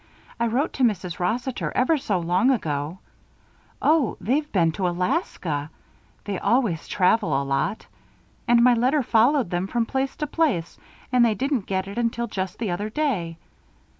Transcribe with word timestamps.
"I 0.39 0.47
wrote 0.47 0.73
to 0.73 0.83
Mrs. 0.83 1.19
Rossiter 1.19 1.71
ever 1.75 1.95
so 1.95 2.17
long 2.17 2.49
ago 2.49 2.97
oh! 3.83 4.17
they've 4.19 4.51
been 4.51 4.71
to 4.71 4.87
Alaska 4.87 5.69
they 6.25 6.39
always 6.39 6.87
travel 6.87 7.39
a 7.39 7.43
lot. 7.45 7.85
And 8.47 8.63
my 8.63 8.73
letter 8.73 9.03
followed 9.03 9.51
them 9.51 9.67
from 9.67 9.85
place 9.85 10.15
to 10.15 10.25
place, 10.25 10.79
and 11.11 11.23
they 11.23 11.35
didn't 11.35 11.67
get 11.67 11.87
it 11.87 11.99
until 11.99 12.25
just 12.25 12.57
the 12.57 12.71
other 12.71 12.89
day. 12.89 13.37